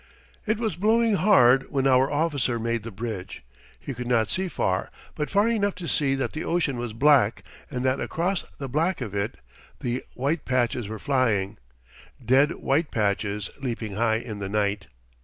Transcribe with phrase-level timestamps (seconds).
[0.47, 3.43] It was blowing hard when our officer made the bridge.
[3.79, 7.43] He could not see far, but far enough to see that the ocean was black,
[7.69, 9.37] and that across the black of it
[9.81, 11.59] the white patches were flying
[12.25, 14.87] dead white patches leaping high in the night.